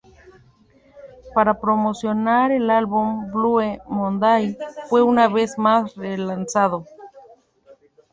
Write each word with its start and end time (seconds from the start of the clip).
Para 1.35 1.59
promocionar 1.59 2.51
el 2.51 2.71
álbum, 2.71 3.29
"Blue 3.31 3.61
Monday" 3.87 4.57
fue 4.89 5.03
una 5.03 5.27
vez 5.27 5.59
más 5.59 5.93
re-lanzado. 5.95 6.87